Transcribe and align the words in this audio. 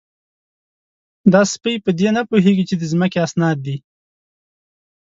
_دا 1.31 1.41
سپۍ 1.53 1.75
په 1.85 1.91
دې 1.99 2.09
نه 2.17 2.21
پوهېږي 2.29 2.63
چې 2.69 2.75
د 2.77 2.83
ځمکې 2.91 3.17
اسناد 3.27 3.57
دي؟ 3.65 3.75